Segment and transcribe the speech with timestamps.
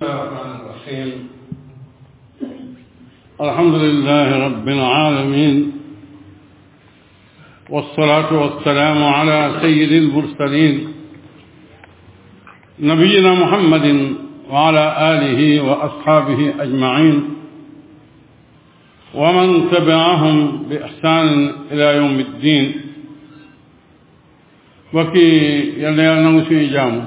[0.00, 1.28] بسم الله الرحمن الرحيم
[3.40, 5.72] الحمد لله رب العالمين
[7.70, 10.88] والصلاة والسلام على سيد المرسلين
[12.80, 13.88] نبينا محمد
[14.50, 17.16] وعلى آله وأصحابه أجمعين
[19.14, 20.36] ومن تبعهم
[20.70, 22.80] بإحسان إلى يوم الدين
[24.92, 25.32] وكي
[25.84, 27.00] يلي نوسي جامو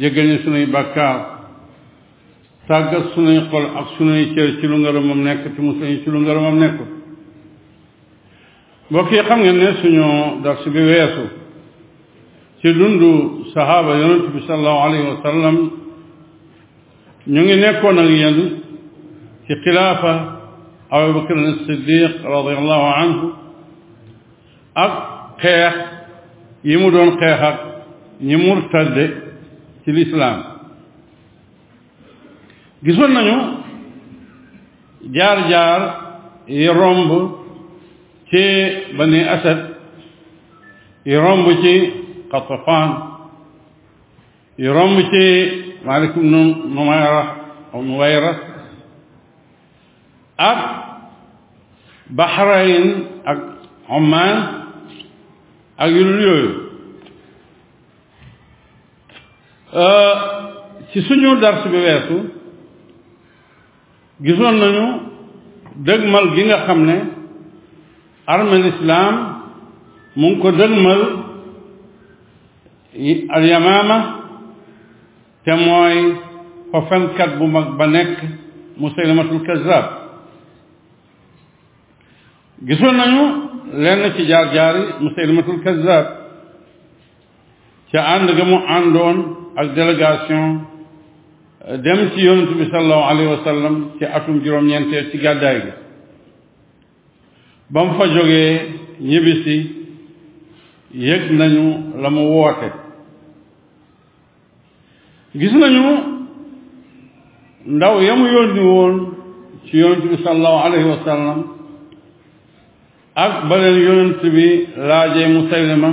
[0.00, 1.29] جگنسني بكار
[2.70, 6.56] tàggat sunuy xol ak sunuy cër ci lu ngërëmam nekk ci musul ci lu ngërëmam
[6.62, 6.88] nekkul
[8.90, 10.06] mbokk yi xam ngeen ne suñu
[10.44, 11.24] dars bi weesu
[12.60, 13.10] ci dundu
[13.52, 15.56] sahaaba yonent bi sallallahu alayhi wa sallam
[17.34, 18.36] ñu ngi nekkoon ak yéen
[19.46, 20.12] ci xilaafa
[20.90, 23.26] Abu Bakr as-Siddiq radiyallahu anhu
[24.74, 24.92] ak
[25.42, 25.76] xeex
[26.68, 27.56] yi mu doon xeex ak
[28.28, 29.04] ñi murtadde
[29.82, 30.59] ci lislaam
[32.84, 33.36] gisoon nañu
[35.14, 35.80] jaar-jaar
[36.46, 37.10] yi romb
[38.28, 38.42] ci
[38.96, 39.58] bani asad
[41.04, 41.74] yi romb ci
[42.32, 42.90] xatafaan
[44.60, 45.24] yi romb ci
[45.86, 46.40] malik nu
[46.74, 47.36] numayra
[47.76, 48.32] nuwayra
[50.40, 50.58] ak
[52.16, 52.84] bahrain
[53.28, 53.38] ak
[53.92, 54.36] oman
[55.76, 56.50] ak yu dul yooyu
[59.76, 60.14] euh,
[60.92, 62.39] ci suñu dars bi weesu
[64.22, 64.86] gisoon nañu
[65.86, 66.96] dëgmal gi nga xam ne
[68.26, 69.14] armel islaam
[70.14, 71.00] mu ngi ko dëgmal
[73.36, 73.98] al yamaama
[75.44, 75.98] te mooy
[76.70, 78.16] fa fenkat bu mag ba nekk
[78.80, 79.84] musaylamatul kazzab
[82.66, 83.22] gisoon nañu
[83.82, 86.06] lenn ci jaar-jaari musaylamatul kazzab
[87.90, 89.16] ca ànd ga mu àndoon
[89.60, 90.69] ak délégation
[91.68, 95.72] dem ci yonent bi sallallahu alayhi wa ci atum juróom-ñeenteel ci gàddaay gi
[97.68, 98.60] ba mu fa jógee
[99.00, 99.56] ñibbisi
[100.94, 102.68] yëg nañu la mu woote
[105.38, 105.84] gis nañu
[107.66, 108.94] ndaw ya mu yónni woon
[109.66, 111.38] ci yonent bi sallallahu alayhi wa sallam
[113.14, 115.90] ak ba leen yonent bi laajee Musaylima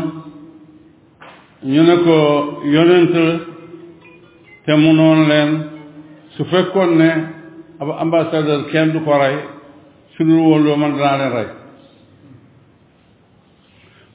[1.63, 2.15] ñu ne ko
[2.71, 3.56] yonent la
[4.67, 5.51] te mu noonu leen
[6.35, 7.09] su fekkoon ne
[7.81, 9.35] ab ambassadeur kenn du ko rey
[10.15, 11.47] su dul woon loo man danaa leen rey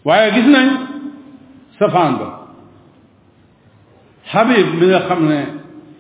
[0.07, 0.69] waaye gis nañ
[1.79, 2.29] safaan ba
[4.31, 5.39] Habib bi nga xam ne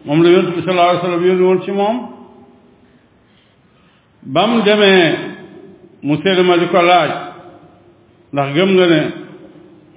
[0.04, 1.96] moom la yonent bi sallallahu alayhi wa sallam yónni woon ci moom
[4.34, 5.04] ba mu demee
[6.06, 7.12] mu séedama di ko laaj
[8.32, 9.00] ndax gëm nga ne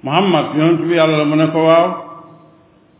[0.06, 1.88] Muhammad yonent bi yàlla mu ne ko waaw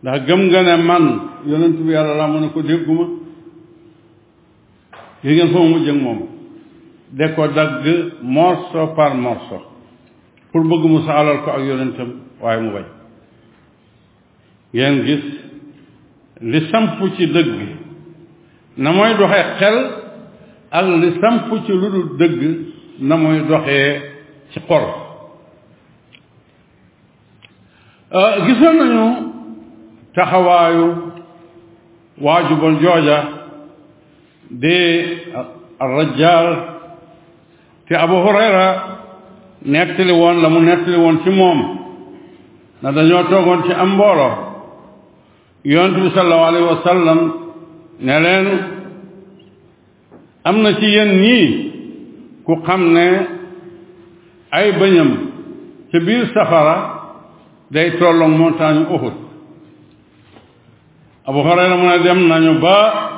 [0.02, 1.04] ndax gëm nga ne man
[1.50, 3.06] yonent bi yàlla laa mën a ko dégguma
[5.24, 6.18] yi ngeen fa mu mujj moom
[7.18, 7.74] de ko dagg
[8.22, 9.60] morceau par morceau
[10.52, 12.08] pour bëgg mu saalal ko ak yonentam
[12.42, 12.86] waaye mu bañ
[14.74, 15.24] ngeen gis
[16.50, 17.52] li samp ci dëgg
[18.82, 19.76] na mooy doxee xel
[20.78, 22.40] ak li samp ci lu dul dëgg
[23.08, 23.78] na mooy doxe
[24.50, 24.86] ci xol
[28.18, 29.06] euh, gisoon nañu
[30.14, 30.88] taxawaayu
[32.20, 33.18] waajubon jooja
[34.48, 34.76] di
[35.80, 36.48] rajjaal
[37.88, 38.68] te abu hurayra
[39.62, 41.60] nettali woon la mu nettali woon ci moom
[42.82, 44.32] na dañoo toogoon ci am mbooloo
[45.64, 47.12] yonent bi sallallahu alayhi wa
[50.44, 51.48] am na ci yéen ñii
[52.44, 53.06] ku xam ne
[54.50, 55.10] ay bëñam
[55.90, 56.76] ci biir safara
[57.70, 59.25] day tolloog montagne Uhud
[61.26, 62.76] abu hurayra mu dem nañu ba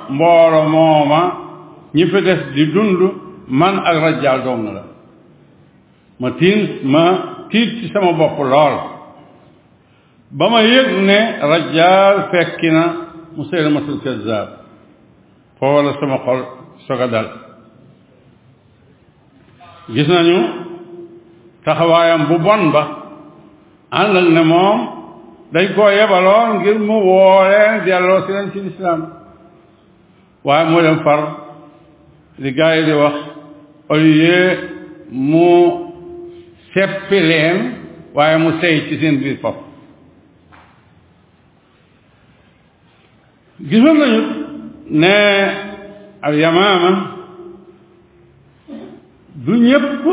[0.09, 1.21] mboolo mooma
[1.95, 3.01] ñi fi des di dund
[3.49, 4.83] man ak rajjaal dong la
[6.19, 7.05] ma tiit ma
[7.51, 8.75] tiit ci sama bopp lool
[10.31, 11.21] ba ma yëg ne
[11.53, 12.83] rajjaal fekki na
[13.37, 14.49] musaylamatul kazzaab
[15.59, 16.41] foofu la sama xol
[16.87, 17.29] soog a dal
[19.95, 20.39] gis nañu
[21.65, 22.83] taxawaayam bu bon ba
[24.01, 24.98] ànd ak ne moom
[25.53, 29.01] dañ koo yebaloon ngir mu woolee delloo si leen ci lislaam
[30.45, 31.21] waaye moo dem far
[32.43, 33.17] li gars yi di wax
[33.91, 34.47] au lieu
[35.11, 35.49] mu
[36.73, 37.59] seppi leen
[38.15, 39.59] waaye mu sey ci seen biir bopp
[43.69, 44.21] gisoon nañu
[45.01, 45.17] ne
[46.27, 46.35] al
[49.45, 50.05] du ñépp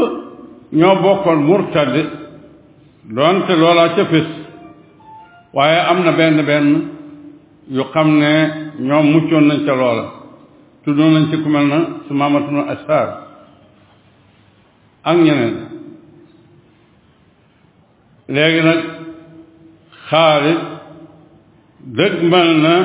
[0.72, 1.94] ñoo bokkoon murtad
[3.16, 4.30] doonte loolaa ca fés
[5.56, 6.68] waaye am na benn benn
[7.76, 8.32] yu xam ne
[8.88, 10.06] ñoom muccoon nañ ca loola
[10.84, 13.08] tuddoon nañ ci ku mel na su maamatunu asar
[15.10, 15.56] ak ñeneen
[18.34, 18.82] léegi nag
[20.10, 20.62] Xaalid
[21.98, 22.76] dëgg mel na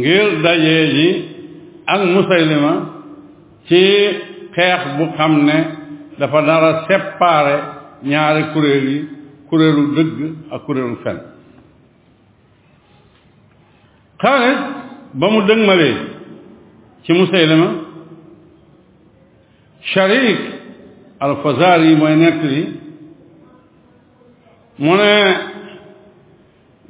[0.00, 1.08] ngir dajee ji
[1.92, 2.72] ak Musaylima
[3.68, 3.80] ci
[4.56, 5.56] xeex bu xam ne
[6.18, 6.74] dafa nar a
[8.10, 9.00] ñaari kuréel yi
[9.48, 10.18] kuréelu dëgg
[10.52, 11.18] ak kuréelu fen
[14.22, 14.58] Xaalid
[15.20, 15.96] ba mu dëgmalee
[17.02, 17.68] ci Musaylima
[19.90, 20.40] Sharik
[21.20, 22.62] al-Fazari mooy nett li
[24.82, 25.12] mu ne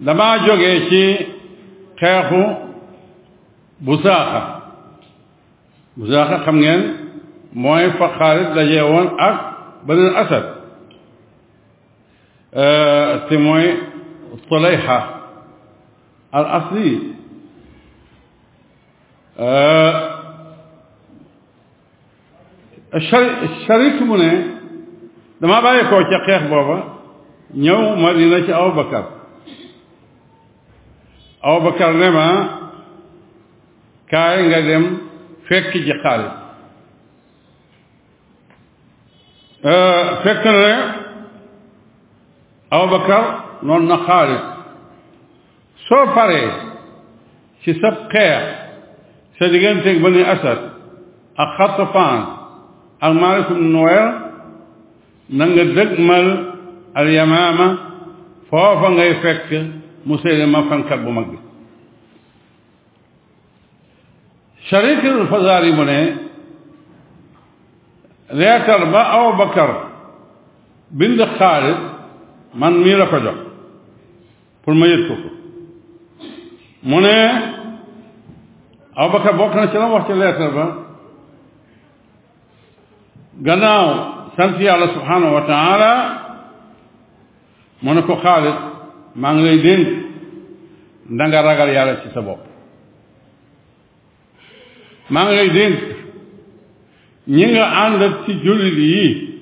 [0.04, 1.04] damaa ci
[2.00, 2.42] xeexu
[3.86, 4.40] Busaaxa
[5.96, 6.80] Busaaxa xam ngeen
[7.52, 9.36] mooy fa Xaalid dajee woon ak
[9.86, 10.57] Badr Asad
[12.56, 13.76] Euh, te mooy
[14.48, 15.20] Sulayha
[16.32, 17.12] al asli
[19.38, 19.92] euh,
[23.66, 24.32] sharik mu ne
[25.40, 26.76] dama bàyyi koo ca xeex booba
[27.54, 29.04] ñëw Madina ci Abubakar
[31.44, 32.28] Abubakar ne ma
[34.10, 34.84] kaay nga dem
[35.48, 36.32] fekk ji Xaalid
[39.64, 40.97] euh, fekk na
[42.72, 44.40] أو بكر نون نخالد
[45.88, 46.50] سو فاري
[47.64, 48.40] شي سب خير
[49.40, 50.70] سديغنتك بني أسد
[51.38, 52.24] أخطفان
[53.04, 54.12] المارس بن نوير
[55.30, 56.52] نانغ دك مال
[56.98, 57.78] اليمامة
[58.50, 59.66] فوفا غي فك
[60.06, 61.26] مسلمة فانكر بمك
[64.70, 66.14] شريك الفزاري بني
[68.32, 69.84] ليتر با أبو بكر
[70.90, 71.87] بن خالد
[72.54, 73.38] man mii la ko jox
[74.64, 75.28] pour ma yët ko ko
[76.82, 77.16] mu ne
[78.96, 80.66] Abubakar bokk na ci la wax ci lettre ba
[83.42, 83.86] ganaaw
[84.36, 85.94] sant yàlla subhanahu wa taala
[87.82, 88.56] ne ko Xaalid
[89.14, 89.88] maa ngi lay dénk
[91.18, 92.40] da nga ragal yàlla ci sa bopp
[95.10, 95.78] maa ngi lay dénk
[97.26, 99.37] ñi nga ànd ci jullit yi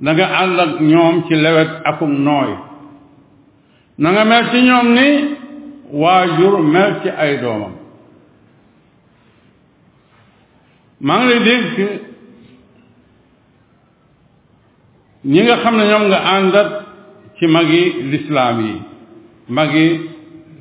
[0.00, 2.52] nanga nga ak ñoom ci lewet akum nooy
[3.98, 5.08] na nga mel ci ñoom ni
[6.00, 7.74] waajur mel ci ay doomam
[11.06, 11.74] maa ngi lay dénk
[15.32, 16.70] ñi nga xam ne ñoom nga àndat
[17.36, 17.82] ci magi
[18.12, 18.74] lislaam yi
[19.56, 19.84] magi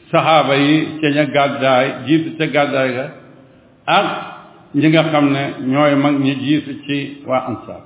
[0.09, 3.05] saxaaba yi ca ña gàddaay jiitu ca gàddaay ga
[3.97, 4.07] ak
[4.79, 5.41] ñi nga xam ne
[5.71, 6.97] ñooy mag ñi jiitu ci
[7.27, 7.81] waa ansaar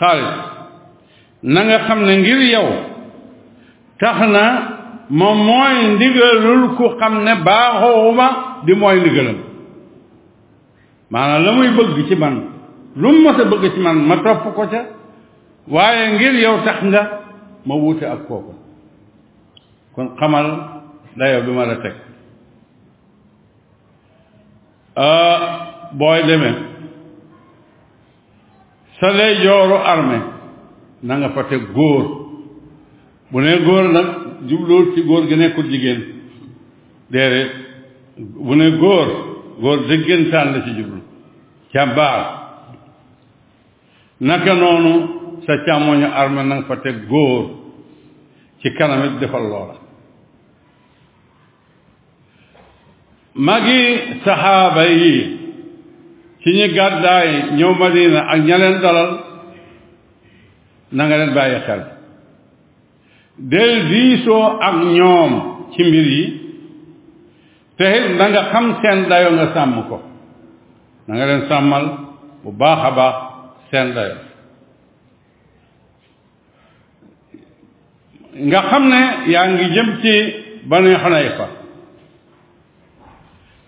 [0.00, 0.32] Xaalid
[1.42, 2.66] na nga xam ne ngir yow
[4.00, 4.44] tax na
[5.18, 8.26] moom mooy ndigalul ku xam ne baaxoowuma
[8.66, 9.38] di mooy ndigalam
[11.12, 12.34] maanaam la muy bëgg ci man
[13.00, 14.80] lu mu mës bëgg ci man ma topp ko ca
[15.74, 17.02] waaye ngir yow tax nga
[17.66, 18.52] ma wuute ak kooku
[19.94, 20.46] kon xamal
[21.18, 21.94] dayo bi ma la teg
[24.96, 25.44] ah,
[25.98, 26.69] booy demee
[29.00, 30.20] sa ndeyjooru armée
[31.02, 32.04] na nga fa teg góor
[33.32, 34.06] bu ne góor nag
[34.46, 36.00] jubluwul ci góor gi nekkul jigéen
[37.10, 37.50] déedéet
[38.18, 39.08] bu ne góor
[39.60, 41.00] góor dëggantaan la ci jublu
[41.72, 42.20] càmbaar
[44.20, 44.92] naka noonu
[45.46, 47.44] sa càmmoñu armée na nga fa teg góor
[48.60, 49.76] ci kanam it defal loola
[53.34, 53.80] magi
[54.24, 55.39] saxaaba yi
[56.44, 59.10] ci ñi gàddaay ñëw Madina ak ña leen dalal
[60.92, 61.80] na nga leen bàyyi xel
[63.52, 65.32] del diisoo ak ñoom
[65.72, 66.24] ci mbir yi
[67.76, 68.04] te it
[68.52, 69.98] xam seen dayo nga sàmm ko
[71.06, 71.84] na nga leen sàmmal
[72.42, 73.16] bu baax a baax
[73.70, 74.16] seen dayo
[78.48, 79.00] nga xam ne
[79.32, 80.12] yaa ngi jëm ci
[80.70, 81.46] Banu Xunayfa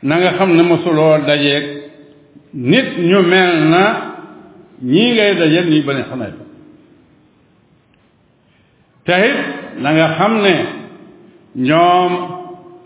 [0.02, 1.81] na nga xam ne mosuloo dajeeg
[2.52, 4.12] nit ñu mel na
[4.82, 6.32] ñii ngay dajal nii ba ne xanaay
[9.04, 9.38] te it
[9.80, 10.54] na nga xam ne
[11.54, 12.12] ñoom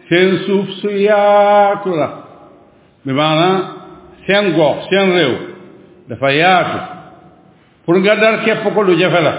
[0.09, 2.09] seen suuf su yaatu la
[3.05, 3.57] bi maanaam
[4.27, 5.35] seen gox seen réew
[6.09, 6.79] dafa yaatu
[7.85, 9.35] pour nga dar képp ko lu jafe la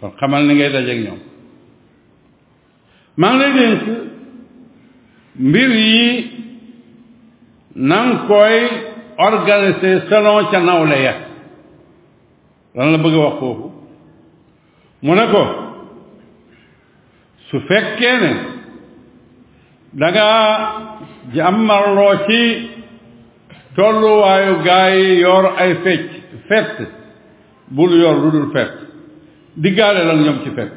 [0.00, 1.18] kon xamal ni ngay dajeek ñoom
[3.16, 3.72] maa ngi lay
[5.44, 6.06] mbir yi
[7.74, 8.81] nang koy
[9.18, 11.12] organisé selon ca nawle ya
[12.74, 13.70] lan la bëgg a wax foofu
[15.02, 15.42] mu ne ko
[17.48, 18.30] su fekkee ne
[19.92, 20.26] da nga
[21.34, 22.68] jàmmarloo ci
[23.76, 26.08] tolluwaayu gaa yi yor ay fecc
[26.48, 26.76] fett
[27.68, 28.72] bul yor lu dul fett
[29.56, 30.72] diggaale lan ñoom ci fett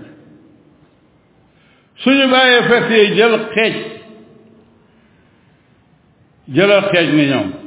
[2.03, 3.75] suñu bàyyee fett yi jël xeej
[6.47, 7.64] jëlal xeej ni ñoom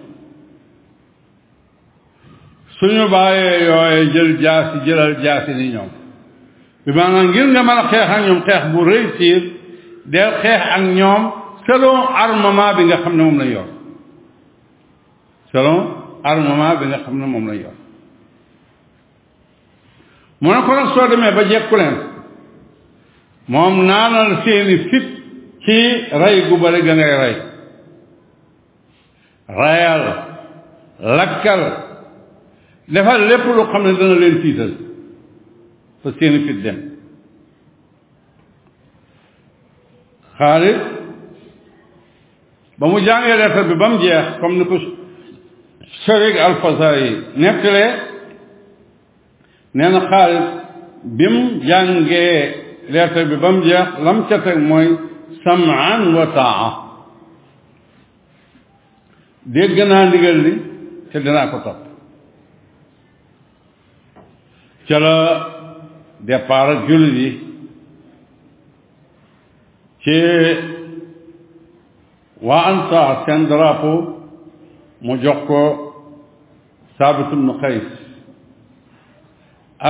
[2.78, 5.88] suñu bàyyee yooye jël jaasi jëlal jaasi ni ñoom
[6.85, 9.38] bi maanaam ngir nga mën a xeex ak ñoom xeex bu réussir
[10.12, 11.23] del xeex ak ñoom
[11.66, 13.66] selon armement bi nga xam ne moom lañ yor
[15.52, 15.78] selon
[16.25, 17.75] armement bi xam ne moom lañ yor
[20.40, 21.97] mu na ko nag soo demee ba jekku leen
[23.52, 25.06] moom naanal seeni fit
[25.66, 25.78] ci
[26.20, 27.35] rey gu bari ga ngay rey
[29.58, 30.02] rayal
[31.18, 31.62] lakkal
[32.95, 34.71] defal lépp lu xam ne dana leen tiital
[36.02, 36.76] fa seeni fit dem
[40.38, 40.78] Xaalid
[42.78, 44.76] ba mu jàngee lettre bi ba mu jeex comme ni ko
[46.02, 47.11] Sharik al-Fazari
[47.42, 47.92] nettalee
[49.76, 50.47] nee na Xaalid
[51.18, 52.33] bi mu jàngee
[52.95, 54.87] lettre bi ba mu jeex la mu ca teg mooy
[55.45, 56.68] sam'an wa ta'a
[59.54, 60.52] dégg naa ndigal li
[61.11, 61.88] te dinaa ko topp
[64.88, 65.18] چلا
[66.28, 67.30] د پاره جوړ دي
[70.04, 70.18] چې
[72.49, 73.95] وانت اسندرافو
[75.09, 75.64] مجوکو
[76.99, 77.88] ثابت بن قيس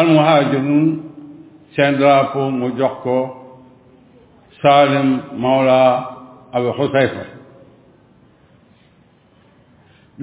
[0.00, 0.86] المهاجرون
[1.76, 3.18] سندرافو مجوکو
[4.62, 5.08] سالم
[5.44, 5.84] مولا
[6.58, 7.24] ابو حسيفه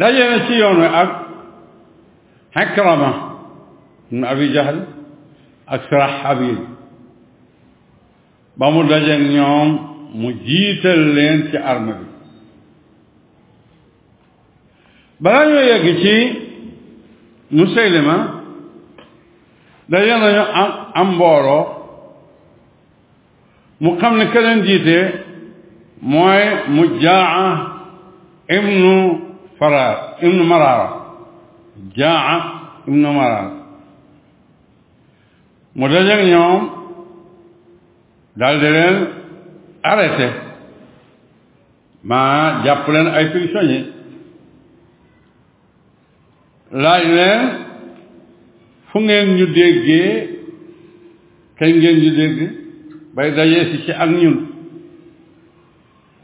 [0.03, 1.09] لا ينسيون أب
[2.55, 3.11] حكرمه
[4.11, 4.77] ibnu abi jahl
[5.67, 6.57] ak saraxabil
[8.59, 9.69] ba mu dajeeg ñoom
[10.13, 12.07] mu jiital leen ci arme bi
[15.23, 16.15] balaa ñoo yegg ci
[17.55, 18.15] musaylima
[19.89, 20.43] daje nañu
[20.93, 21.09] am
[23.79, 24.97] mu xam ne ka leen jiite
[26.01, 27.43] mooy mujaa
[28.57, 28.93] ibnu
[29.57, 30.45] faraar ibnu
[31.97, 32.33] jaa
[32.87, 33.64] ibnu maraara
[35.77, 36.61] mu dajeek ñoom
[38.39, 38.97] daldi leen
[39.83, 40.27] arrêté
[42.03, 43.87] maa jàpp leen ay prisonniers
[46.71, 47.41] laaj leen
[48.87, 50.09] fu ngeen ñu déggee
[51.59, 52.39] kañ ñu dégg
[53.15, 54.37] bay dajee si ci ak ñun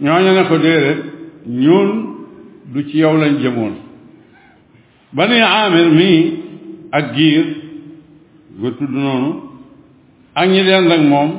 [0.04, 1.00] ñooñu ne ko déedéet
[1.48, 1.90] ñun
[2.72, 3.74] du ci yow lañ jëmoon
[5.14, 6.22] bani amir mii
[6.98, 7.46] ak giir
[8.60, 9.30] nga tudd noonu
[10.40, 11.30] ak ñi dend ak moom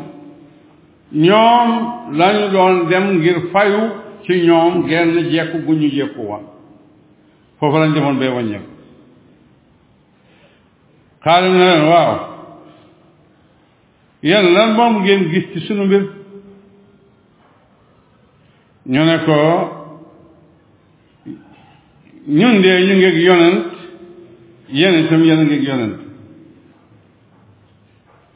[1.26, 1.70] ñoom
[2.18, 3.80] lañu doon dem ngir fayu
[4.24, 6.44] ci ñoom genn jekku gu ñu jekku woon
[7.58, 8.68] foofu lañ demoon bay wàññeeku
[11.24, 12.12] xaalim na leen waaw
[14.22, 16.02] yéen lan moom ngeen gis ci sunu mbir
[18.92, 19.38] ñu ne ko
[22.38, 23.66] ñun de ñu ngeeg yonent
[24.78, 26.02] yéen itam yéen a yonent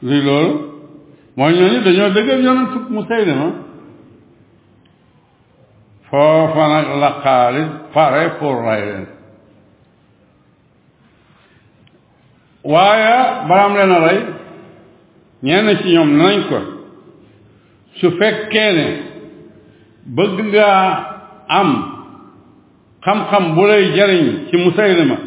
[0.01, 0.51] luy loolu
[1.35, 3.47] mooy ñooñu dañoo dëggal yonent fukk Musaylima
[6.09, 9.05] foofa nag la Xaalid pare pour rey leen
[12.71, 13.73] waaye balaam
[15.41, 16.57] leen a ci ñoom nañ ko
[17.99, 18.81] su fekkee
[20.15, 20.81] bëgg ngaa
[21.59, 21.69] am
[23.03, 25.17] xam-xam bu lay jariñ ci Musaylima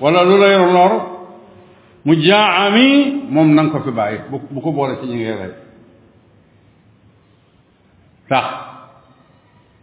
[0.00, 1.05] wala lu lay lor
[2.06, 2.86] mu jaami
[3.34, 4.20] moom na ko fi bàyyi
[4.50, 5.52] bu ko boole ci ñi ngay rey
[8.28, 8.46] tax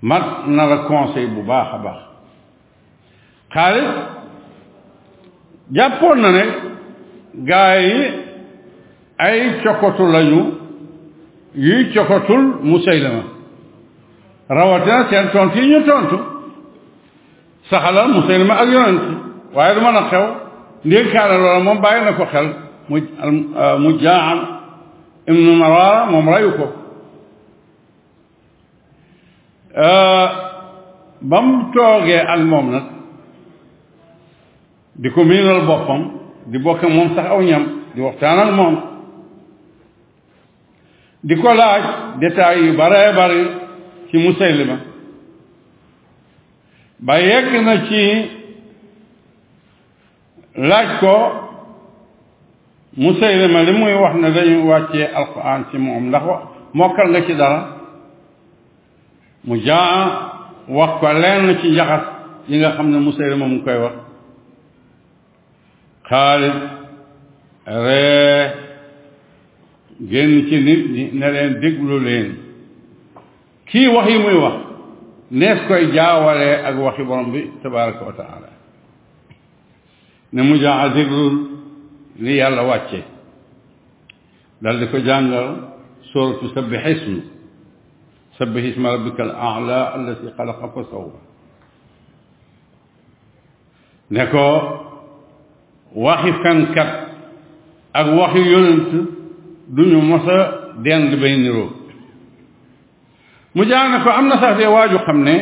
[0.01, 1.99] mat na la conseil bu baax a baax
[3.53, 3.89] xaalis
[5.75, 6.43] jàppoon na ne
[7.49, 7.77] gaa
[9.25, 10.41] ay cokotu lañu
[11.55, 13.23] yuy cokotul Musaylama
[14.49, 16.17] rawatina seen tontu yi ñu tontu
[17.69, 19.03] saxalal Musaylama ak yonent
[19.53, 20.42] waaye du mën a xew
[20.85, 22.47] ndénkaane loola moom bàyyi na ko xel
[22.89, 24.39] mu euh, mu jaan
[25.27, 26.65] ibnu maraara moom rayu ko
[29.77, 30.27] euh,
[31.21, 31.63] ba mu
[32.45, 32.83] moom nag
[34.95, 36.01] di ko miinal boppam
[36.51, 37.63] di bokk moom sax aw ñam
[37.95, 38.75] di waxtaan ak moom
[41.23, 41.83] di ko laaj
[42.19, 43.41] détails yu baree bari
[44.09, 44.77] ci Musaylima
[46.99, 48.32] ba yegg na ci
[50.57, 51.15] laaj ko
[52.97, 56.23] Musaylima li muy wax ne dañu wàccee alquran ci moom ndax
[56.73, 57.67] mokkal nga ci dara
[59.45, 60.05] mu jaa
[60.67, 62.03] wax ko lenn ci njaxas
[62.49, 63.93] yi nga xam ne Musaylima mu koy wax
[66.09, 66.53] Xaalid
[67.85, 68.51] ree
[70.09, 72.35] génn ci nit ñi ne leen déglu leen
[73.69, 74.55] kii wax yi muy wax
[75.31, 78.42] nees koy jaawalee ak waxi borom bi tabaraka wa taala
[80.33, 81.35] ne mujaa zikrul
[82.19, 83.01] li yàlla wàcce
[84.61, 85.47] dal di ko jàngal
[86.11, 87.21] suratu sabbihisma
[88.37, 91.19] sabbihisma rabbikal a'la allati xalaqa fa sawwa
[94.09, 94.45] ne ko
[95.95, 96.91] waxi fenkat
[97.93, 98.91] ak waxi yonent
[99.75, 100.39] duñu mos a
[100.83, 101.69] dend bay niroo
[103.53, 105.35] mu jàng ne ko am na sax de waaju xam ne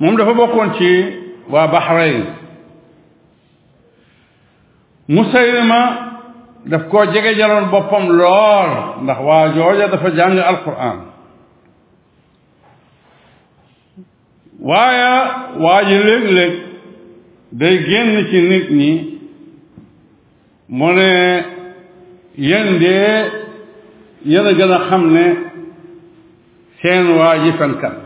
[0.00, 0.92] moom dafa bokkoon ci
[1.52, 2.41] waa Bahrain
[5.08, 6.08] mu Musaylima
[6.66, 8.70] daf koo jege jaloon boppam lool
[9.02, 10.98] ndax waa jooja dafa jàng alquran
[14.60, 15.14] waaye
[15.64, 16.52] waa ji léeg-léeg
[17.52, 19.18] day génn ci nit ñi
[20.68, 21.44] mu ne
[22.38, 22.96] yéen de
[24.24, 25.36] yéen a xam ne
[26.82, 27.96] seen waa ji fenkat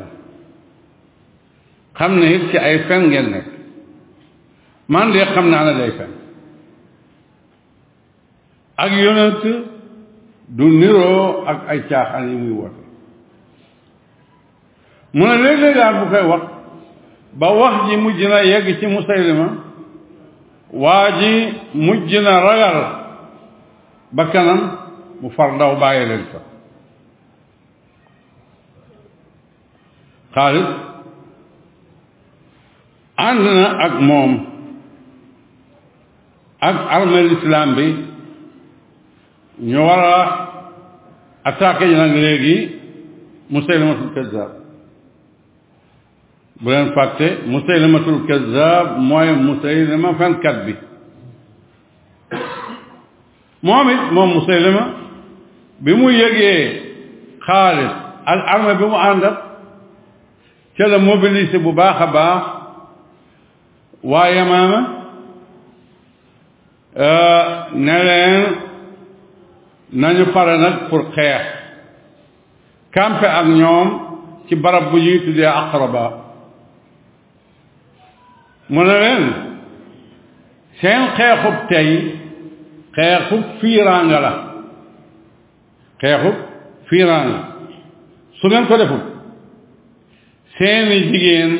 [1.98, 3.46] xam ne it ci ay fen ngeen nekk
[4.88, 6.15] man de xam naa ne day fen
[8.76, 9.42] ak yonent
[10.48, 12.84] du niroo ak ay caaxaan yi muy woote
[15.16, 16.44] mu ne léeg-léeg bu koy wax
[17.40, 19.46] ba wax ji mujj na yegg ci musaylima
[20.72, 21.32] waa ji
[21.74, 22.78] mujj na ragal
[24.12, 24.60] ba kanam
[25.20, 26.38] mu far daw bàyyi leen fa
[30.36, 30.66] Xaalid
[33.16, 34.32] ànd na ak moom
[36.60, 38.05] ak armée l'islam bi
[39.58, 40.58] ñu war a
[41.44, 42.70] attaqué nag léegi
[43.50, 44.50] musaylimatul kazzab
[46.60, 50.74] bu leen fàtte musaylimatul kazzab mooy musaylima fenkat bi
[53.62, 54.84] moom it moom musaylima
[55.80, 56.82] bi mu yëgee
[57.46, 57.92] xaalis
[58.26, 59.38] ak arme bi mu àndat
[60.76, 62.42] ca la mobilisé bu baax a baax
[64.02, 64.80] waa yamaama
[67.72, 68.46] ne leen
[69.92, 71.46] nañu pare nag pour xeex
[72.92, 73.88] campe ak ñoom
[74.48, 76.24] ci barab bu ñuy tuddee aqraba
[78.68, 79.24] mu ne leen
[80.80, 81.90] seen xeexub tey
[82.96, 84.32] xeexub fiiraanga la
[86.02, 86.34] xeexub
[86.88, 87.40] fiiraanga
[88.40, 89.00] su ngeen ko deful
[90.58, 91.52] seeni jigéen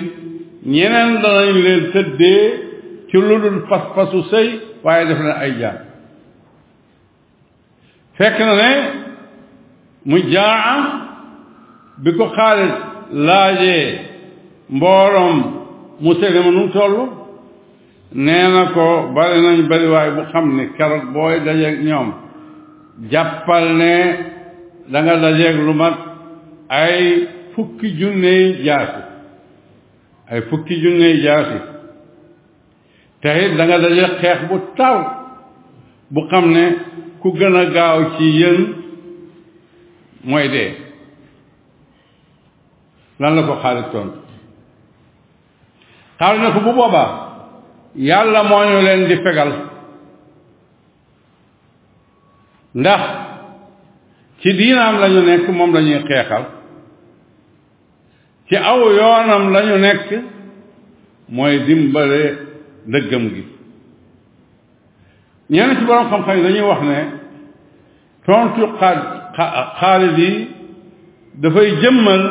[0.66, 2.42] ñeneen danañ leen tëddee
[3.08, 4.48] ci lu dul pas-pasu sëy
[4.82, 5.85] waaye def leen ay jaar
[8.18, 8.70] fekk na ne
[10.06, 10.74] mu jaa
[12.02, 12.74] bi ko Xaalid
[13.12, 13.98] laajee
[14.70, 15.38] mbooloom
[16.00, 16.96] Musaylima nu mu toll
[18.12, 22.08] nee na ko bari nañ bari bu xam ne keroog booy dajeeg ñoom
[23.12, 23.94] jàppal ne
[24.92, 25.56] da nga dajeeg
[26.68, 26.98] ay
[27.54, 29.02] fukki junney jaasi
[30.30, 31.58] ay fukki junney jaasi
[33.20, 33.64] te it da
[34.20, 34.96] xeex bu taw
[36.14, 36.64] bu xam ne
[37.26, 38.58] ku gën a gaaw ci yéen
[40.30, 40.72] mooy dee
[43.18, 44.18] lan la ko Xaalid tontu
[46.18, 47.10] Xaalid na ko bu boobaa
[48.06, 49.52] yàlla moo ñu leen di fegal
[52.80, 53.02] ndax
[54.40, 56.44] ci diinaam lañu nekk moom lañuy xeexal
[58.48, 60.08] ci aw yoonam lañu nekk
[61.34, 62.24] mooy dimbale
[62.92, 63.55] dëggam gi
[65.50, 66.98] ñenn ci borom xam-xam yi dañuy wax ne
[68.26, 68.98] tontu xaaj
[69.80, 70.32] Xaalid yi
[71.42, 72.22] dafay jëmmal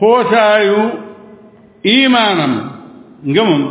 [0.00, 0.78] xootaayu
[1.82, 2.52] imaanam
[3.30, 3.62] ngëmam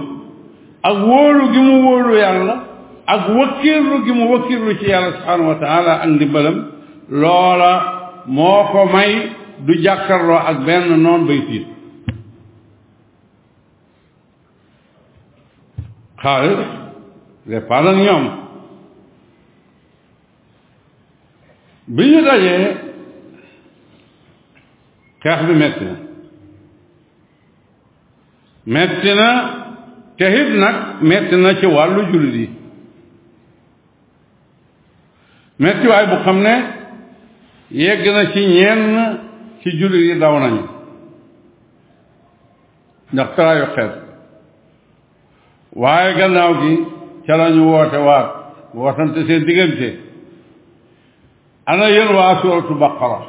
[0.82, 2.56] ak wóolu gi mu wóolu yàlla
[3.06, 5.48] ak wakkirlu gi mu wakkirlu ci yàlla subhaanahu
[5.88, 6.58] wa ak ndimbalam
[7.10, 7.72] loola
[8.26, 9.14] moo ko may
[9.66, 11.68] du jàkkarloo ak benn noon bay tiit
[16.24, 16.60] Xaalid
[17.48, 18.47] les ñoom
[21.88, 22.68] bi ñu dajee
[25.24, 25.94] xeex bi metti na
[28.74, 29.30] metti na
[30.18, 30.76] te it nag
[31.10, 32.46] metti na ci wàllu jullit yi
[35.64, 36.54] metti waay bu xam ne
[37.70, 38.82] yegg na ci ñenn
[39.62, 40.64] ci jullit yi daw nañu
[43.14, 43.94] ndax taraayu xeet
[45.82, 46.74] waaye gannaaw gi
[47.26, 48.28] ca lañu woote waat
[48.76, 49.88] wootante seen diggante
[51.72, 53.20] ana yéen waa suratu baqara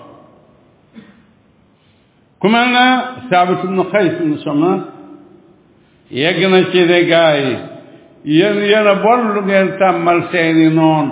[2.41, 2.87] ku mel ne
[3.29, 4.73] saabit ibnu xays ibnu sama
[6.23, 7.55] yegg na ci ne gaa yi
[8.39, 11.07] yéen yéen a bon lu ngeen tàmmal seeni noon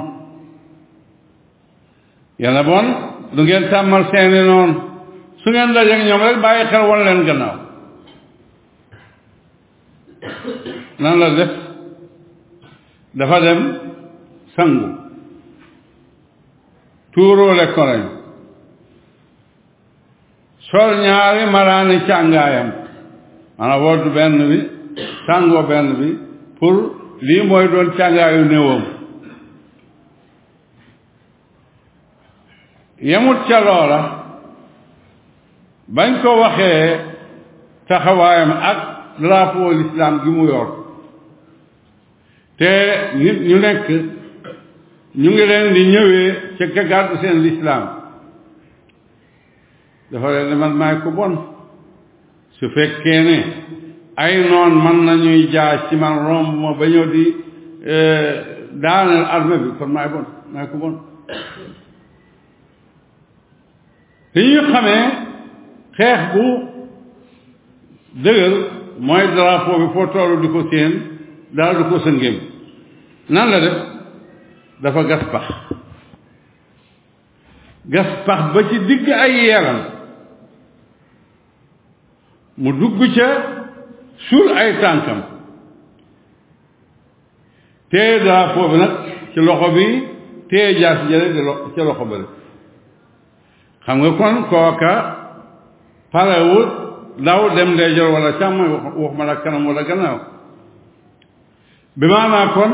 [2.43, 2.87] yéen a bon
[3.35, 4.71] lu ngeen tàmmal seeni noon
[5.43, 7.57] su ngeen dajeek ñoom rek bàyyi xel wan leen gannaaw
[11.03, 11.51] nan la def
[13.19, 13.61] dafa dem
[14.57, 14.89] sangu
[17.17, 18.01] tuuróole ko nañ
[20.69, 22.69] sol ñaari malaani càngaayam
[23.59, 24.59] maanaam wodd benn bi
[25.27, 26.09] sàngoo benn bi
[26.59, 26.75] pour
[27.27, 28.83] lii mooy doon càngaayu néewam
[33.11, 34.01] yemut ca loola
[35.97, 36.83] bañ ko waxee
[37.89, 38.79] taxawaayam ak
[39.23, 40.69] drapeau l'islam gi mu yor
[42.59, 42.73] te
[43.21, 43.87] nit ñu nekk
[45.17, 47.85] ñu ngi leen di ñëwee ca ka gàddu seen lislaam
[50.11, 51.35] dafa leen ne ku bon
[52.59, 53.39] su fekkee ne
[54.17, 57.25] ay noon man nañuy jaas ci man romb ma ba ñëw di
[57.83, 57.99] e,
[58.83, 60.95] daaneel armée bi kon maay bon maay ku bon
[64.35, 65.05] li ñuy xamee
[65.97, 66.47] xeex bu
[68.23, 68.53] dëgër
[68.99, 70.93] mooy drapeau bi foo tollu di ko séen
[71.57, 72.37] daal di ko sëngéem
[73.29, 73.96] nan la def
[74.81, 75.45] dafa gas pax
[77.87, 79.79] gas pax ba ci digg ay yeeram
[82.61, 83.29] mu dugg ca
[84.29, 85.21] suul ay tànkam
[87.91, 88.93] téye daa foofu nag
[89.33, 89.87] ci loxo bi
[90.49, 91.41] téye jaas jële di
[91.75, 92.17] ca loxo ba
[93.85, 94.95] xam nga kon kooka
[96.13, 96.71] parewut
[97.25, 98.69] daw dem ndeyjoor wala càmmoñ
[99.01, 100.19] wax ma la kanam wala gannaaw
[101.97, 102.73] bi maanaa kon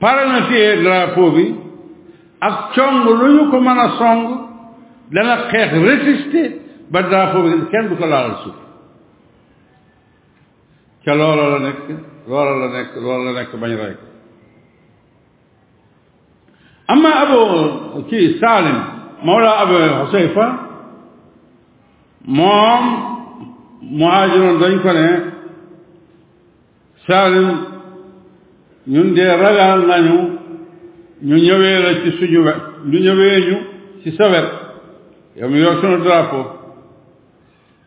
[0.00, 1.44] pare na téye drapeau bi
[2.40, 4.22] ak cong lu ñu ko mën a song
[5.12, 6.48] dana xeex résister
[6.90, 8.58] ba drapeau bi kenn du ko laal suuf
[11.04, 11.78] ca loola la nekk
[13.26, 14.02] la nekk bañ rey ko
[17.22, 17.40] abu
[18.08, 18.78] kii Salim
[19.26, 20.46] mawla abu Xusayfa
[22.38, 22.84] moom
[23.98, 25.06] muhaajiroon dañ ko ne
[27.06, 27.50] Salim
[28.86, 30.18] ñun de ragal nañu
[31.22, 32.56] ñu ñëwee la ci suñu wet
[32.90, 33.56] ñu ñëwee ñu
[34.02, 34.48] ci sa wet
[35.36, 36.42] yow mi yor sunu drapeau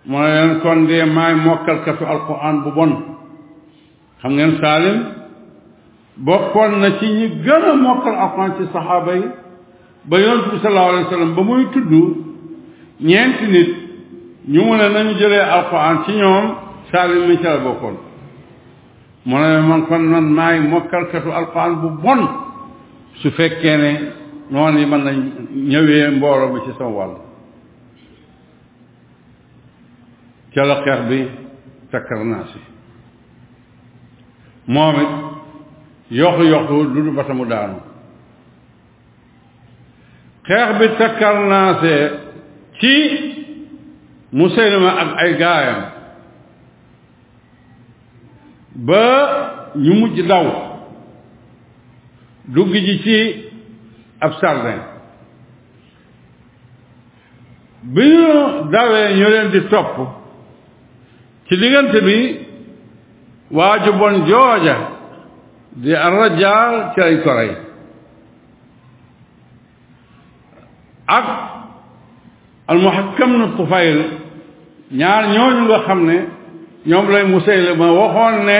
[0.05, 2.93] mu ne leen kon de maay mokkalkatu alquran bu bon
[4.21, 4.97] xam ngeen saalim
[6.17, 9.27] bokkoon na ci ñi gën a mokkal alquran ci saxaaba yi
[10.09, 11.91] ba yonent bi sallallahu alayhi wa ba muy tudd
[13.01, 13.69] ñeenti nit
[14.53, 16.45] ñu mu ne nañu jëlee alquran ci ñoom
[16.91, 18.12] saalim mi ci la bokkoon
[19.25, 22.21] mu ne man kon man maay mokkalkatu alquran bu bon
[23.21, 23.93] su fekkee ne
[24.51, 25.17] noonu yi mën nañ
[25.71, 27.13] ñëwee mbooloo mi ci sama wàll
[30.53, 31.19] ca la xeex bi
[31.91, 32.59] takkar naa si
[34.67, 35.09] moom it
[36.11, 37.77] yoxu yoxu lu du bata daanu
[40.47, 42.11] xeex bi takkar naa see
[42.79, 42.95] ci
[44.33, 45.81] Musaylima ak ay gaayam
[48.75, 49.01] bë
[49.75, 50.45] ñu mujj daw
[52.45, 53.17] dugg ji ci
[54.19, 54.81] ab sardin
[57.83, 58.67] bi ñu
[59.19, 59.95] ñu leen di topp
[61.47, 62.39] ci diggante bi
[63.51, 64.75] waa ju bon jooja
[65.71, 67.51] di arrajaal ci lay ko rey
[71.05, 71.25] ak
[72.67, 73.99] almuhakkam nu tufayl
[74.91, 76.17] ñaar ñooñu nga xam ne
[76.85, 78.59] ñoom lay Musaylima waxoon ne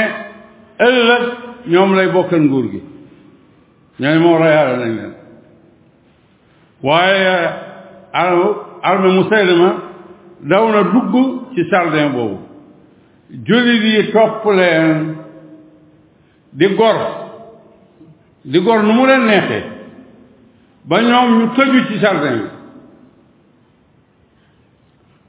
[0.86, 1.24] ëllëg
[1.74, 2.82] ñoom lay bokkal nguur gi
[4.00, 5.14] ñooñu moom rayaale nañ leen
[6.84, 7.36] waaye
[8.84, 9.70] armée Musaylima
[10.42, 11.14] daw na dugg
[11.56, 12.38] ci sardin boobu
[13.46, 15.16] jullit yi topp leen
[16.54, 16.98] di gor
[18.44, 19.64] di gor nu mu leen neexee
[20.84, 22.50] ba ñoom ñu tëju ci sardin bi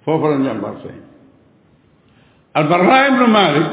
[0.04, 1.03] foofu la njàmbaar feeñ
[2.54, 3.66] Al-Barra ibn Malik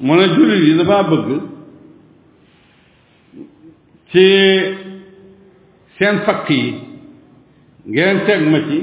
[0.00, 1.28] mu ne jullit yi dafa bëgg
[4.10, 4.24] ci
[5.96, 6.64] seen fakk yi
[7.90, 8.78] ngeen teg ma ci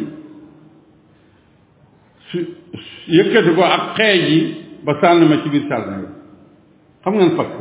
[2.30, 2.38] su
[3.18, 4.40] yëkkati ko ak xeej yi
[4.86, 6.08] ba sànni ma ci biir sànni yi
[7.02, 7.54] xam ngeen fakk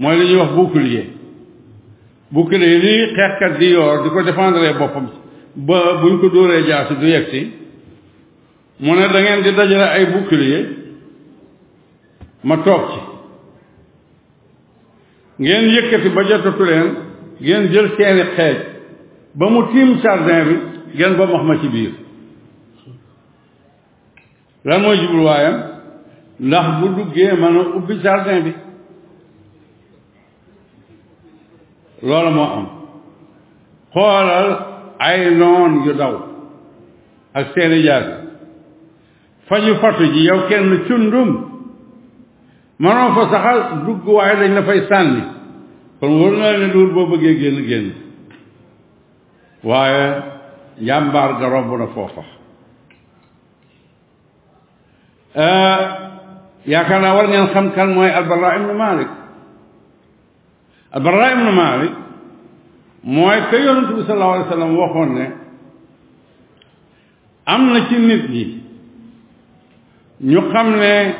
[0.00, 1.06] mooy li ñuy wax bouclier
[2.34, 5.06] bouclier lii xeexkat di yor di ko défendre boppam
[5.56, 7.42] ba buñ ko dóoree jaasi du yegg si
[8.80, 10.64] mu ne da ngeen di dajale ay bouclier
[12.42, 13.00] ma toog ci
[15.42, 18.56] ngeen yëkkati ba jotatu ngeen jël seeni xeej
[19.38, 20.54] ba mu tiim jardin bi
[20.96, 21.92] ngeen ba max ma ci biir
[24.64, 25.56] lan mooy jubluwaayam
[26.48, 28.52] ndax mu duggee mën a ubbi jardin bi
[32.06, 32.66] loolu moo am
[33.94, 34.48] xoolal
[34.98, 36.14] ay noon yu daw
[37.32, 38.19] ak seeni jaar
[39.50, 41.30] fa ñu fatu ji yow kenn cundum
[42.78, 45.22] mënoo fa saxal dugg waaye dañ la fay sànni
[45.98, 47.88] kon wóor na ne duur boo bëggee génn génn
[49.64, 50.22] waaye
[50.80, 52.22] njàmbaar ga romb na foofa
[55.34, 55.80] euh,
[56.66, 59.10] yaakaar naa war ngeen xam kan mooy albara ibnu malik
[60.92, 61.94] albara ibnu malik
[63.02, 65.26] mooy ka yonent bi sallallahu alayhi wa sallam waxoon ne
[67.46, 68.59] am na ci nit ñi
[70.22, 71.14] ñu xam ne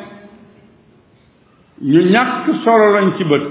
[1.81, 3.43] ñu ñàkk solo lañ ci bët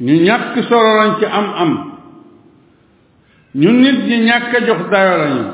[0.00, 1.72] ñu ñàkk solo ci am am
[3.54, 5.46] ñu nit ñi ñàkk a jox dayo lañu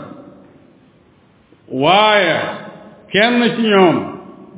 [1.83, 2.37] waaye
[3.11, 3.97] kenn ci ñoom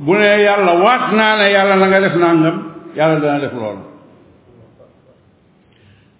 [0.05, 2.57] bu ne yàlla wax naa ne yàlla na nga naa nangam
[2.97, 3.83] yàlla dana def loolu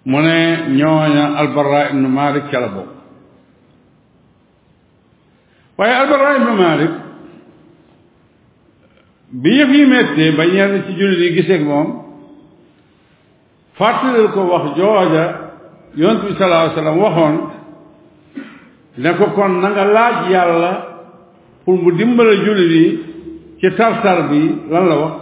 [0.09, 0.37] mu ne
[0.79, 2.96] ñooña albarra ibnu malik ca la bokk
[5.77, 6.91] waaye Albara ibn Malik
[9.41, 11.87] bi yëf yi méttee ba ñenn ci jullit yi gisee ak moom
[13.77, 15.23] fàttalil ko wax jooja
[15.95, 17.35] yonent bi sallallahu alayhi wasallam waxoon
[19.01, 20.71] ne ko kon na nga laaj yàlla
[21.63, 22.85] pour dimbal dimbale jullit yi
[23.61, 25.15] ci tar-tar bi lan la wax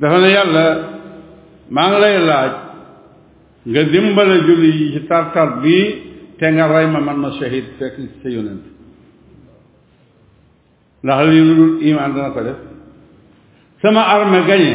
[0.00, 0.64] dafa ne yàlla
[1.74, 2.52] maa ngi lay laaj
[3.70, 5.78] nga dimbale jullit yi ci tar-tar bi
[6.42, 8.64] te nga rey ma man ma shahid fekk sa yonent
[11.04, 12.58] ndax li lu dul iman dana ko def
[13.82, 14.74] sama arme gañe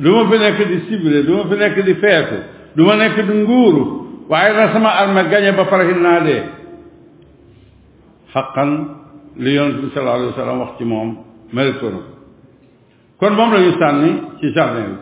[0.00, 2.38] du ma fi nekk di ciblé du ma fi nekk di feetu
[2.76, 3.84] du ma nekk di nguuru
[4.30, 6.40] waaye na sama arme gañe ba pare naa dee
[8.32, 8.70] xaqan
[9.42, 11.08] li yonent bi sallallahu alayhi wa sallam wax ci moom
[11.54, 11.88] mel ko
[13.20, 15.00] kon moom la ñu sànni ci jardin bi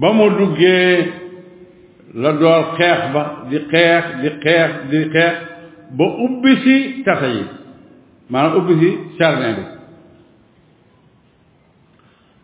[0.00, 1.21] ba mu duggee
[2.14, 5.34] la door xeex ba di xeex di xeex di xeex
[5.96, 7.44] ba ubbi si tata yi
[8.26, 9.58] maanaam ubbi si charnet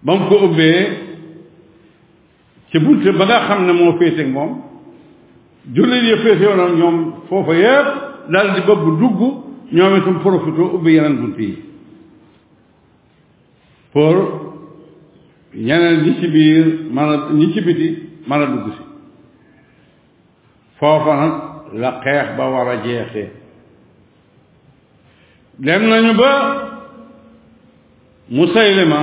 [0.01, 0.83] ba mu ko ubbee
[2.71, 4.51] ci bunte ba nga xam ne moo féete moom
[5.75, 6.97] jullit yi féete woon ñoom
[7.29, 7.87] foofa yépp
[8.33, 9.21] dal di bëgg dugg
[9.77, 11.59] ñoom itam profité ubbi yeneen bunt yi
[13.93, 14.15] pour
[15.55, 17.87] ñeneen ñi ci biir mën a ñi ci biti
[18.27, 18.88] mën a dugg si
[20.79, 21.15] foofa
[21.73, 23.27] la xeex ba war a jeexee
[25.67, 26.31] dem nañu ba
[28.29, 29.01] mu Musaylima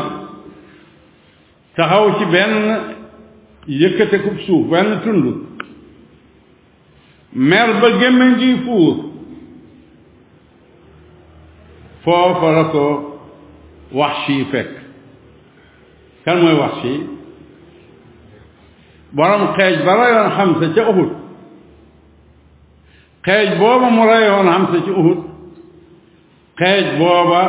[1.75, 2.53] taxaw ci benn
[3.81, 5.25] yëkkatekub suuf benn tund
[7.49, 8.95] mer ba gémmiñ gi fuur
[12.03, 12.85] foofa la ko
[13.91, 14.71] Wahshi fekk
[16.23, 16.93] kan mooy Wahshi
[19.15, 21.24] borom xeej ba rayoon Hamza ca Uhud
[23.25, 25.17] xeej booba mu reyoon Hamza ci Uhud
[26.57, 27.41] xeej booba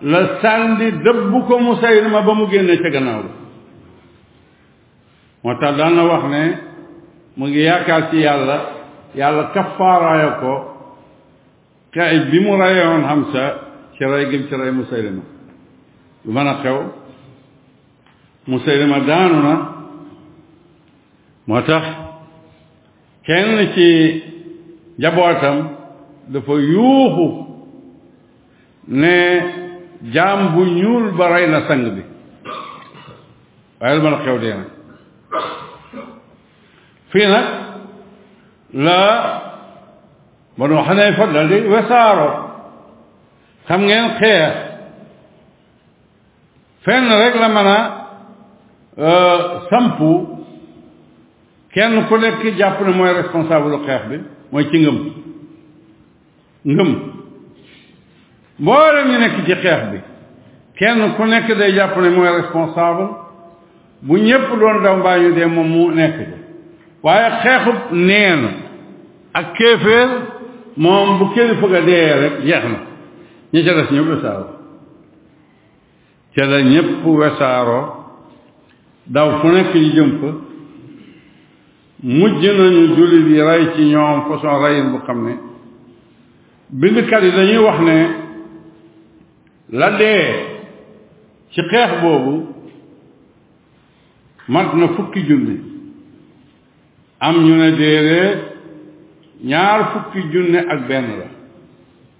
[0.00, 3.32] la sàndi dëbb ko Musaylima ba mu génne ca gannaaw la
[5.42, 6.42] moo tax daan na wax ne
[7.36, 8.56] mu ngi yaakaar ci yàlla
[9.14, 10.52] yàlla kafaaraaya ko
[11.94, 13.44] xeej bi mu reyoon Hamza
[13.94, 15.22] ci rey gi ci rey Musaylima
[16.24, 16.78] lu mën a xew
[18.46, 19.52] Musaylima daanu na
[21.46, 21.84] moo tax
[23.26, 23.88] kenn ci
[24.98, 25.68] njabootam
[26.28, 27.46] dafa yuuxu
[28.88, 29.16] ne
[30.14, 32.02] jaam bu ñuul ba rey na sang bi
[33.80, 34.68] waaye lu ma la xew dee nag
[37.12, 37.46] fii nag
[38.74, 38.98] la
[40.58, 42.34] Banu Xanifa dal di wesaaroo
[43.66, 44.54] xam ngeen xeex
[46.84, 47.48] fenn rek la
[48.98, 49.38] euh,
[49.70, 50.12] sampu
[51.74, 54.16] kenn ku nekk jàpp ne mooy responsable lu xeex bi
[54.52, 54.98] mooy ci ngëm
[56.72, 56.90] ngëm
[58.60, 59.98] mboolem ñu nekk ci xeex bi
[60.78, 63.06] kenn ku nekk day jàpp ne mooy responsable
[64.06, 66.26] bu ñépp doon daw mbaa ñu moom mu nekk ci
[67.04, 68.40] waaye xeexub neen
[69.38, 70.08] ak kéeféer
[70.76, 72.78] moom bu kilifa ga dee rek jeex na
[73.52, 74.56] ñi ca des ñëpp wesaaroo
[76.34, 76.88] ca ñépp
[77.20, 77.82] wesaaroo
[79.06, 80.10] daw fu nekk ñu jëm
[82.02, 85.36] mujj nañu jullit yi rey ci ñoom façon reyin bu xam ne
[86.70, 87.96] bindkat yi dañuy wax ne
[89.68, 90.34] la dee
[91.52, 92.46] ci xeex boobu
[94.48, 95.60] mat na fukki junni
[97.20, 98.38] am ñu ne déedee
[99.44, 101.26] ñaar fukki junne ak benn la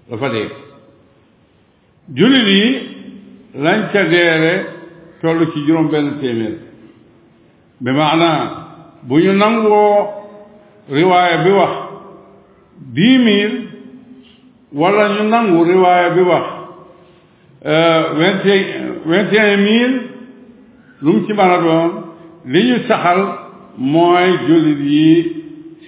[0.09, 0.49] dafa dee
[2.15, 2.79] jullit yi
[3.61, 4.65] lañ ca deere
[5.21, 6.57] toll ci juróom benn téeméer
[7.81, 8.62] bi maanaa
[9.09, 9.95] bu ñu nangoo
[10.95, 11.73] riwaaya bi wax
[12.95, 13.59] dix mille
[14.73, 16.45] wala ñu nangu riwaaya bi wax
[17.65, 18.65] euh, vingt et
[19.05, 20.01] vingt et un mille
[21.01, 21.91] lu mu ci mën a doon
[22.45, 23.19] li ñu saxal
[23.77, 25.43] mooy jullit yi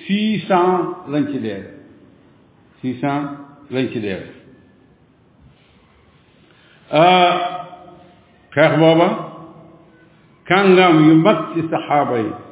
[0.06, 1.64] six cent lañ ci dee
[2.82, 3.24] six cent
[3.72, 4.24] lañ ci dee
[6.94, 7.32] euh,
[8.56, 9.08] xeex booba
[10.48, 12.45] kàngam yu mag ci saxaaba yi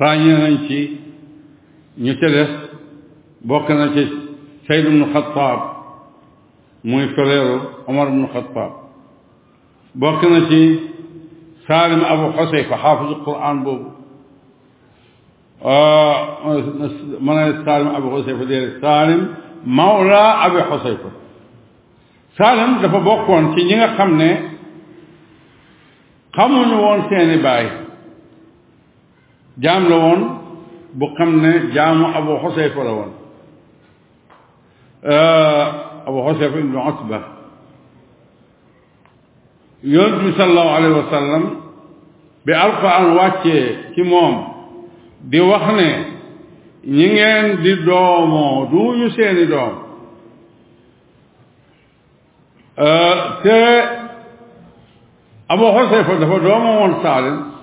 [0.00, 0.90] ràññee nañ ci
[1.96, 2.50] ñu ca des
[3.48, 4.04] bokk na ci
[4.66, 5.60] Sayd ibnu Xattaab
[6.84, 8.72] muy soleeru Omar ibnu Xattaab
[9.94, 10.62] bokk na ci
[11.66, 13.90] Saalim Abu Xoseyfa xaafisu Quraan boobu
[17.24, 19.20] ma ne Saalim Abu Xoseyfa déedéet Saalim
[19.64, 21.10] Mawla Abu Xoseyfa
[22.38, 24.30] Saalim dafa bokkoon ci ñi nga xam ne
[26.34, 27.83] xamuñu woon seeni baay
[29.58, 30.20] jaam la woon
[30.98, 33.10] bu xam ne jaamu abu xoseyfa la woon
[35.12, 35.64] euh,
[36.08, 37.18] abu xoseyfa ibnu otba
[39.94, 41.42] yonent bi sallallahu alayhi wa sallam
[42.46, 44.34] bi alquran wàccee ci moom
[45.20, 45.88] di wax ne
[46.96, 49.72] ñi ngeen di doomoo duuñu seeni doom
[52.86, 53.60] euh, te
[55.48, 57.53] abu xoseyfa dafa doomoo woon saalim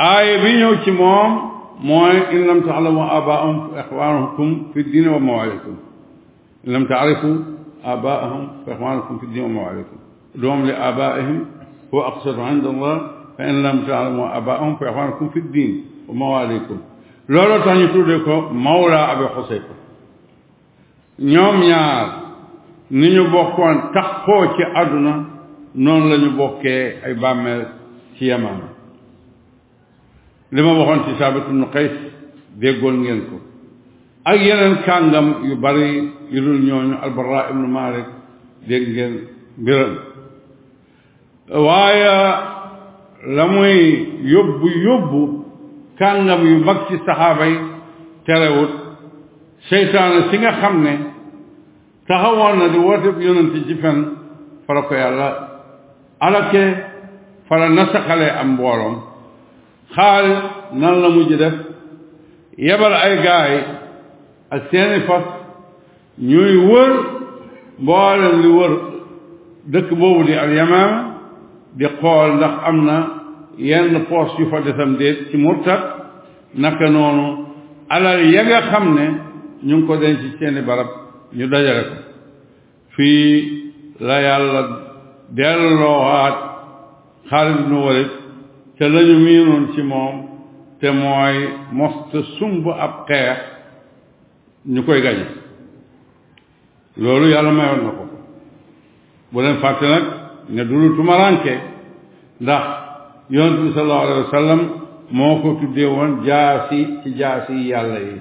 [0.00, 1.50] آية بينو تيموم
[1.84, 5.76] موي إن لم تعلموا آباءهم فإخوانكم في الدين ومواليكم
[6.68, 7.36] إن لم تعرفوا
[7.84, 9.96] آباءهم فإخوانكم في الدين ومواليكم
[10.34, 11.44] دوم لآبائهم
[11.94, 13.00] هو أقصد عند الله
[13.38, 16.78] فإن لم تعلموا آباءهم فإخوانكم في الدين ومواليكم
[17.28, 19.74] لولا تنيتو لك مولى أبي حسيفة
[21.20, 22.08] نيوم يار
[22.90, 25.24] نيو بوكوان تخوكي أدنا
[25.76, 27.66] نون لنيو بوكي أي بامل
[28.18, 28.71] تيامامل
[30.52, 31.90] لما وخون سي ثابت بن قيس
[32.60, 33.36] ديغول نين كو
[34.26, 35.90] اك يينن كانغام يو باري
[36.36, 38.06] يرول نيون البراء بن مالك
[38.68, 39.12] ديغ نين
[39.64, 39.94] ميرن
[41.66, 42.18] وايا
[43.26, 43.78] لموي
[44.32, 45.10] يوب يوب
[45.98, 47.54] كانغام يو ماك سي صحابي
[48.26, 48.70] تريوت
[49.70, 50.96] شيطان سيغا خامني
[52.08, 53.96] تاهوان دي ووت يونن تي جيفن
[54.68, 55.30] فرقو يالا
[56.28, 56.64] alake
[57.48, 58.94] fala nasakale am mbolom
[59.96, 60.24] xaar
[60.72, 61.54] nan la mujj def
[62.58, 63.54] yebal ay gaay
[64.54, 65.24] ak seeni fas
[66.18, 66.92] ñuy wër
[67.78, 68.72] mboolem li wër
[69.72, 70.50] dëkk boobu di al
[71.78, 72.96] di xool ndax am na
[73.56, 75.82] yenn poos yu fa desam déet ci murtat
[76.54, 77.28] naka noonu
[77.90, 79.06] alal ya nga xam ne
[79.66, 80.88] ñu ngi ko den ci seeni barab
[81.38, 81.96] ñu dajale ko
[82.94, 83.30] fii
[84.00, 84.62] la yàlla
[85.28, 86.38] delloowaat
[87.30, 88.12] Xaalid nu walit
[88.82, 90.14] te lañu miinoon ci moom
[90.80, 91.36] te mooy
[91.78, 93.40] mosta sumb ab xeex
[94.72, 95.26] ñu koy gañe
[97.02, 98.04] loolu yàlla mayoon na ko
[99.32, 100.04] bu leen fàtte nag
[100.54, 101.54] ne du lu tumaranke
[102.40, 102.64] ndax
[103.30, 104.60] yonent bi sallallahu alayhi wa sallam
[105.16, 108.16] moo ko tuddee woon jaasi ci jaasi yàlla yi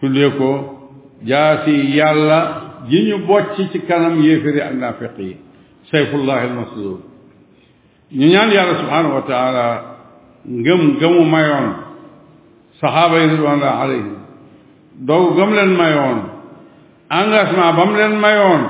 [0.00, 0.48] tuddee ko
[1.30, 2.38] jaasi yàlla
[2.88, 5.36] ji ñu bocc ci kanam yéeféri ak naafiq yi
[5.90, 6.80] sayfullahi al
[8.10, 9.66] ñu ñaan yàlla subhanahu wa taala
[10.48, 11.68] ngëm gëmu mayoon
[12.80, 14.12] saxaaba yi ridwanullah alayhim
[15.02, 16.18] doogu gëm leen mayoon
[17.10, 18.62] engagement ba mu leen mayoon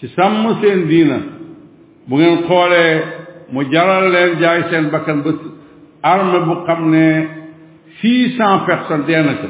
[0.00, 1.18] ci sàmm seen diina
[2.08, 3.04] bu ngeen xoolee
[3.52, 5.30] mu jaral leen jaay seen bakkan ba
[6.02, 7.06] arme bu xam ne
[8.00, 9.48] six cent personnes dee na ca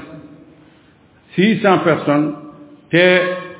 [1.36, 2.34] six cent personnes
[2.90, 3.04] te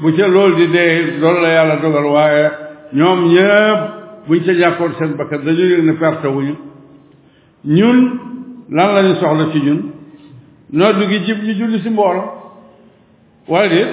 [0.01, 2.45] bu ca loolu di dee loolu la yàlla dogal waaye
[2.93, 6.55] ñoom ñëpp buñ ca jàppoon seen bakkan dañu yëg ne perte wuñu
[7.65, 7.99] ñun
[8.71, 9.81] lan lañu soxla ci ñun
[10.73, 12.23] nodd gi jib ñu julli si mboolo
[13.49, 13.91] waaye déet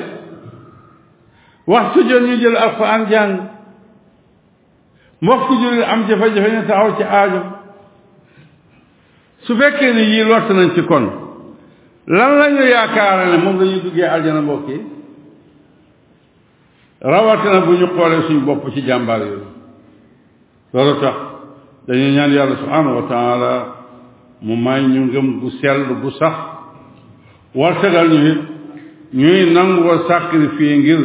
[1.67, 3.33] wax su jot ñu jël alquran jàng
[5.21, 7.41] mbokk julli am jafe-jafe ñu taxaw ci aajo
[9.43, 11.05] su fekkee ni yii lott nañ ci kon
[12.07, 14.79] lan lañu yaakaare ne moom la ñuy duggee aljana mbokk yi
[17.01, 19.50] rawatina bu ñu xoolee suñ bopp ci jàmbaar yooyu
[20.73, 21.15] loolu tax
[21.87, 23.51] dañuy ñaan yàlla subhanahu wa taala
[24.41, 26.35] mu may ñu ngëm gu sell gu sax
[27.55, 28.37] war tegal ñu it
[29.13, 31.01] ñuy nangoo sacrifice ngir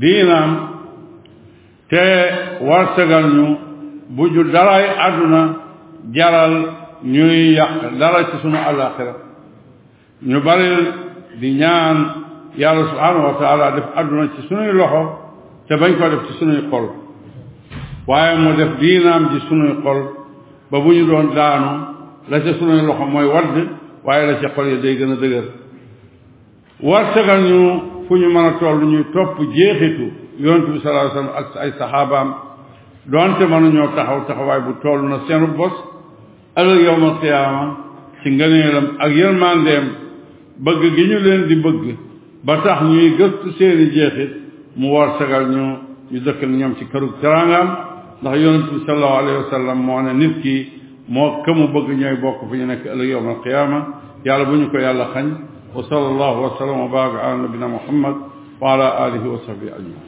[0.00, 0.50] diinaam
[1.90, 2.04] te
[2.68, 3.46] war tegal ñu
[4.08, 5.40] bu ju daraay àdduna
[6.14, 6.54] jaral
[7.04, 9.14] ñuy yàq dara ci sunu àllaaxira
[10.22, 10.68] ñu bari
[11.40, 11.96] di ñaan
[12.58, 15.20] yàlla subhanahu wa taala def àdduna ci sunuy loxo
[15.68, 17.05] te bañ ko def ci sunuy xol
[18.06, 19.98] waaye mu def diinaam ji sunuy xol
[20.70, 21.70] ba bu ñu doon daanu
[22.28, 23.54] la ca sunuy loxo mooy wadd
[24.04, 25.44] waaye la ca xol yi day gën a dëgër
[26.82, 31.30] warsagal ñu fu ñu mën a toll ñuy topp jeexitu yonent bi sallallahu alayhi wasallam
[31.40, 32.28] ak ay saxaabaam
[33.06, 35.72] doonte mënuñoo taxaw taxawaay bu toll na seenu bos
[36.56, 37.76] ëllëg yawmal qiyaama
[38.22, 39.86] ci ngëneelam ak yërmandeem
[40.64, 41.96] bëgg gi ñu leen di bëgg
[42.44, 44.30] ba tax ñuy gëstu seeni jeexit
[44.76, 45.66] mu warsagal ñu
[46.12, 47.85] ñu dëkk ak ñoom ci këru teraangaam
[48.22, 50.54] ndax yonent bi sal allahu alayhi wa sallam moo ne nit ki
[51.08, 53.78] moo ka mu bëgg ñooy bokk fi ñu nekk ëllëg yowm alqiyama
[54.24, 55.26] yàlla bu ñu ko yàlla xañ
[55.74, 58.14] wa sal allahu wa sallam wa baraka ala nabina muhammad
[58.60, 60.05] wa ala alihi wa sahbihi ajmain